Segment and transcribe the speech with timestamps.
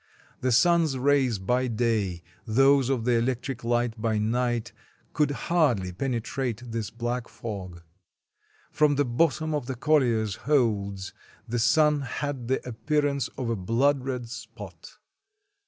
[0.39, 4.71] The sun's rays by day, those of the electric light by night,
[5.13, 7.83] could hardly penetrate this black fog.
[8.71, 11.13] From the bottom of the colliers' holds
[11.47, 14.97] the sun had the appearance of a blood red spot.